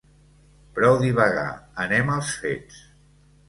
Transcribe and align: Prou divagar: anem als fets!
Prou 0.77 0.97
divagar: 1.03 1.45
anem 1.87 2.13
als 2.17 2.35
fets! 2.43 2.85